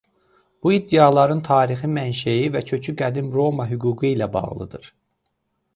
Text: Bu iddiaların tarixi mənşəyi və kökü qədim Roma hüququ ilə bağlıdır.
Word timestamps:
Bu 0.63 0.71
iddiaların 0.75 1.43
tarixi 1.49 1.89
mənşəyi 1.99 2.49
və 2.57 2.65
kökü 2.73 2.97
qədim 3.03 3.31
Roma 3.39 3.69
hüququ 3.75 4.11
ilə 4.15 4.31
bağlıdır. 4.39 4.91